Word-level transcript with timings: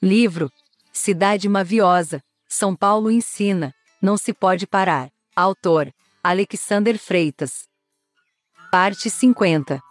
Livro 0.00 0.48
Cidade 0.92 1.48
Maviosa, 1.48 2.22
São 2.48 2.76
Paulo 2.76 3.10
ensina, 3.10 3.74
não 4.00 4.16
se 4.16 4.32
pode 4.32 4.64
parar. 4.64 5.10
Autor 5.34 5.92
Alexander 6.22 6.96
Freitas. 6.96 7.64
Parte 8.70 9.10
50 9.10 9.82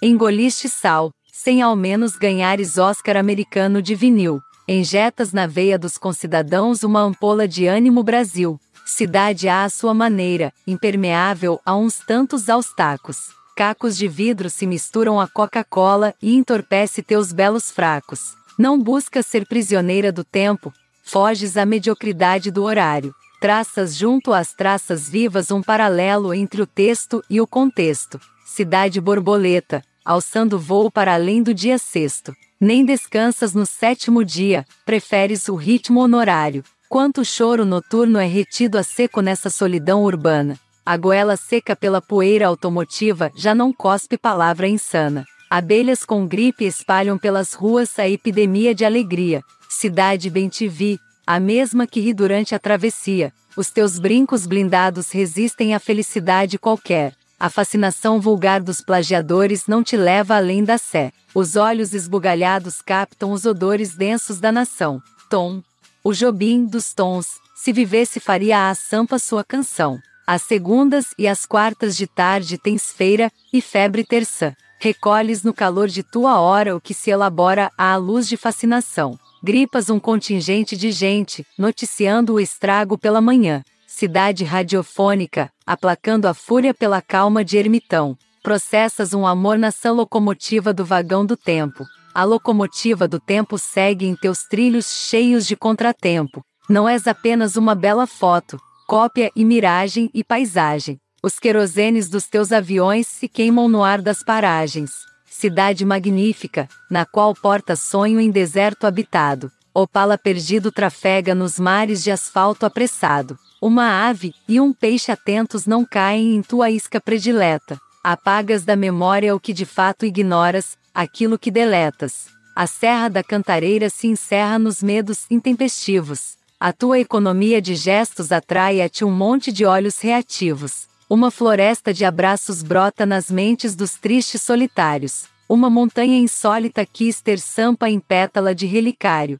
Engoliste 0.00 0.66
sal, 0.66 1.12
sem 1.30 1.60
ao 1.60 1.76
menos 1.76 2.16
ganhares 2.16 2.78
Oscar 2.78 3.18
americano 3.18 3.82
de 3.82 3.94
vinil. 3.94 4.40
Injetas 4.66 5.34
na 5.34 5.46
veia 5.46 5.78
dos 5.78 5.98
concidadãos 5.98 6.82
uma 6.82 7.00
ampola 7.00 7.46
de 7.46 7.66
ânimo 7.66 8.02
Brasil. 8.02 8.58
Cidade 8.86 9.46
à 9.46 9.68
sua 9.68 9.92
maneira, 9.92 10.54
impermeável 10.66 11.60
a 11.66 11.76
uns 11.76 11.98
tantos 11.98 12.48
aos 12.48 12.74
tacos. 12.74 13.36
Cacos 13.56 13.96
de 13.96 14.06
vidro 14.06 14.50
se 14.50 14.66
misturam 14.66 15.18
à 15.18 15.26
Coca-Cola 15.26 16.14
e 16.20 16.34
entorpece 16.34 17.02
teus 17.02 17.32
belos 17.32 17.70
fracos. 17.70 18.34
Não 18.58 18.78
buscas 18.78 19.24
ser 19.24 19.46
prisioneira 19.46 20.12
do 20.12 20.22
tempo, 20.22 20.70
foges 21.02 21.56
à 21.56 21.64
mediocridade 21.64 22.50
do 22.50 22.64
horário. 22.64 23.14
Traças 23.40 23.96
junto 23.96 24.34
às 24.34 24.52
traças 24.52 25.08
vivas 25.08 25.50
um 25.50 25.62
paralelo 25.62 26.34
entre 26.34 26.60
o 26.60 26.66
texto 26.66 27.24
e 27.30 27.40
o 27.40 27.46
contexto. 27.46 28.20
Cidade 28.44 29.00
borboleta, 29.00 29.82
alçando 30.04 30.58
voo 30.58 30.90
para 30.90 31.14
além 31.14 31.42
do 31.42 31.54
dia 31.54 31.78
sexto. 31.78 32.34
Nem 32.60 32.84
descansas 32.84 33.54
no 33.54 33.64
sétimo 33.64 34.22
dia, 34.22 34.66
preferes 34.84 35.48
o 35.48 35.54
ritmo 35.54 36.00
honorário. 36.00 36.62
Quanto 36.90 37.24
choro 37.24 37.64
noturno 37.64 38.18
é 38.18 38.26
retido 38.26 38.76
a 38.76 38.82
seco 38.82 39.22
nessa 39.22 39.48
solidão 39.48 40.04
urbana. 40.04 40.58
A 40.88 40.96
goela 40.96 41.36
seca 41.36 41.74
pela 41.74 42.00
poeira 42.00 42.46
automotiva 42.46 43.32
já 43.34 43.52
não 43.56 43.72
cospe 43.72 44.16
palavra 44.16 44.68
insana. 44.68 45.24
Abelhas 45.50 46.04
com 46.04 46.24
gripe 46.28 46.64
espalham 46.64 47.18
pelas 47.18 47.54
ruas 47.54 47.98
a 47.98 48.08
epidemia 48.08 48.72
de 48.72 48.84
alegria. 48.84 49.42
Cidade 49.68 50.30
bem 50.30 50.48
te 50.48 50.68
vi, 50.68 50.96
a 51.26 51.40
mesma 51.40 51.88
que 51.88 51.98
ri 51.98 52.14
durante 52.14 52.54
a 52.54 52.58
travessia. 52.60 53.32
Os 53.56 53.68
teus 53.68 53.98
brincos 53.98 54.46
blindados 54.46 55.10
resistem 55.10 55.74
à 55.74 55.80
felicidade 55.80 56.56
qualquer. 56.56 57.14
A 57.38 57.50
fascinação 57.50 58.20
vulgar 58.20 58.60
dos 58.60 58.80
plagiadores 58.80 59.66
não 59.66 59.82
te 59.82 59.96
leva 59.96 60.36
além 60.36 60.62
da 60.62 60.78
sé. 60.78 61.10
Os 61.34 61.56
olhos 61.56 61.94
esbugalhados 61.94 62.80
captam 62.80 63.32
os 63.32 63.44
odores 63.44 63.96
densos 63.96 64.38
da 64.38 64.52
nação. 64.52 65.02
Tom. 65.28 65.60
O 66.04 66.14
Jobim 66.14 66.64
dos 66.64 66.94
tons, 66.94 67.40
se 67.56 67.72
vivesse 67.72 68.20
faria 68.20 68.70
a 68.70 68.74
sampa 68.76 69.18
sua 69.18 69.42
canção. 69.42 69.98
As 70.26 70.42
segundas 70.42 71.14
e 71.16 71.28
as 71.28 71.46
quartas 71.46 71.96
de 71.96 72.06
tarde 72.06 72.58
tens 72.58 72.90
feira 72.90 73.30
e 73.52 73.60
febre 73.60 74.04
terça. 74.04 74.56
Recolhes 74.78 75.42
no 75.42 75.54
calor 75.54 75.88
de 75.88 76.02
tua 76.02 76.40
hora 76.40 76.74
o 76.74 76.80
que 76.80 76.92
se 76.92 77.10
elabora 77.10 77.70
à 77.78 77.96
luz 77.96 78.28
de 78.28 78.36
fascinação. 78.36 79.18
Gripas 79.42 79.88
um 79.88 80.00
contingente 80.00 80.76
de 80.76 80.90
gente, 80.90 81.46
noticiando 81.56 82.34
o 82.34 82.40
estrago 82.40 82.98
pela 82.98 83.20
manhã 83.20 83.62
cidade 83.96 84.44
radiofônica, 84.44 85.50
aplacando 85.66 86.26
a 86.26 86.34
fúria 86.34 86.74
pela 86.74 87.00
calma 87.00 87.42
de 87.42 87.56
ermitão. 87.56 88.14
Processas 88.42 89.14
um 89.14 89.26
amor 89.26 89.58
na 89.58 89.70
sã 89.70 89.90
locomotiva 89.90 90.70
do 90.74 90.84
vagão 90.84 91.24
do 91.24 91.34
tempo. 91.34 91.82
A 92.12 92.22
locomotiva 92.22 93.08
do 93.08 93.18
tempo 93.18 93.56
segue 93.56 94.06
em 94.06 94.14
teus 94.14 94.42
trilhos 94.42 94.86
cheios 94.86 95.46
de 95.46 95.56
contratempo. 95.56 96.44
Não 96.68 96.86
és 96.86 97.06
apenas 97.06 97.56
uma 97.56 97.74
bela 97.74 98.06
foto, 98.06 98.60
cópia 98.86 99.32
e 99.34 99.44
miragem 99.44 100.08
e 100.14 100.22
paisagem. 100.22 101.00
Os 101.22 101.40
querosenes 101.40 102.08
dos 102.08 102.28
teus 102.28 102.52
aviões 102.52 103.06
se 103.08 103.26
queimam 103.26 103.68
no 103.68 103.82
ar 103.82 104.00
das 104.00 104.22
paragens. 104.22 104.92
Cidade 105.28 105.84
magnífica, 105.84 106.68
na 106.88 107.04
qual 107.04 107.34
porta 107.34 107.74
sonho 107.74 108.20
em 108.20 108.30
deserto 108.30 108.86
habitado. 108.86 109.50
Opala 109.74 110.16
perdido 110.16 110.70
trafega 110.70 111.34
nos 111.34 111.58
mares 111.58 112.02
de 112.02 112.12
asfalto 112.12 112.64
apressado. 112.64 113.36
Uma 113.60 114.08
ave 114.08 114.32
e 114.48 114.60
um 114.60 114.72
peixe 114.72 115.10
atentos 115.10 115.66
não 115.66 115.84
caem 115.84 116.36
em 116.36 116.42
tua 116.42 116.70
isca 116.70 117.00
predileta. 117.00 117.78
Apagas 118.04 118.64
da 118.64 118.76
memória 118.76 119.34
o 119.34 119.40
que 119.40 119.52
de 119.52 119.66
fato 119.66 120.06
ignoras, 120.06 120.78
aquilo 120.94 121.38
que 121.38 121.50
deletas. 121.50 122.28
A 122.54 122.66
serra 122.66 123.08
da 123.08 123.22
cantareira 123.22 123.90
se 123.90 124.06
encerra 124.06 124.58
nos 124.58 124.82
medos 124.82 125.26
intempestivos. 125.28 126.36
A 126.58 126.72
tua 126.72 126.98
economia 126.98 127.60
de 127.60 127.74
gestos 127.74 128.32
atrai 128.32 128.80
a 128.80 128.88
ti 128.88 129.04
um 129.04 129.10
monte 129.10 129.52
de 129.52 129.66
olhos 129.66 130.00
reativos. 130.00 130.88
Uma 131.08 131.30
floresta 131.30 131.92
de 131.92 132.02
abraços 132.02 132.62
brota 132.62 133.04
nas 133.04 133.30
mentes 133.30 133.76
dos 133.76 133.92
tristes 133.92 134.40
solitários. 134.40 135.26
Uma 135.46 135.68
montanha 135.68 136.18
insólita 136.18 136.86
quis 136.86 137.20
ter 137.20 137.38
sampa 137.38 137.90
em 137.90 138.00
pétala 138.00 138.54
de 138.54 138.64
relicário. 138.64 139.38